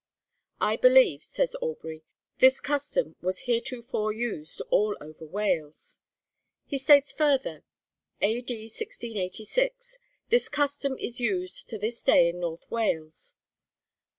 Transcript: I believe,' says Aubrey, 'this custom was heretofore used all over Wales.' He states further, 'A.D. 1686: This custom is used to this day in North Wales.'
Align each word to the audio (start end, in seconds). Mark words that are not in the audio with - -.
I 0.59 0.77
believe,' 0.77 1.23
says 1.23 1.55
Aubrey, 1.61 2.03
'this 2.39 2.59
custom 2.59 3.17
was 3.21 3.41
heretofore 3.45 4.11
used 4.11 4.59
all 4.71 4.97
over 4.99 5.27
Wales.' 5.27 5.99
He 6.65 6.79
states 6.79 7.11
further, 7.11 7.63
'A.D. 8.19 8.51
1686: 8.63 9.99
This 10.29 10.49
custom 10.49 10.97
is 10.97 11.19
used 11.21 11.69
to 11.69 11.77
this 11.77 12.01
day 12.01 12.29
in 12.29 12.39
North 12.39 12.65
Wales.' 12.71 13.35